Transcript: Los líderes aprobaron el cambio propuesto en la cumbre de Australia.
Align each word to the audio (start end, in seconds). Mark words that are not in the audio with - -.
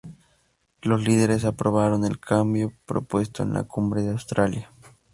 Los 0.81 1.03
líderes 1.03 1.45
aprobaron 1.45 2.03
el 2.05 2.19
cambio 2.19 2.73
propuesto 2.87 3.43
en 3.43 3.53
la 3.53 3.65
cumbre 3.65 4.01
de 4.01 4.09
Australia. 4.09 4.71